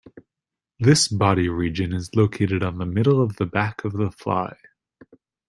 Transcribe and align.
This 0.79 1.07
body 1.07 1.47
region 1.47 1.93
is 1.93 2.15
located 2.15 2.63
on 2.63 2.79
the 2.79 2.87
middle 2.87 3.21
of 3.21 3.35
the 3.35 3.45
back 3.45 3.85
of 3.85 3.93
the 3.93 4.09
fly. 4.09 4.57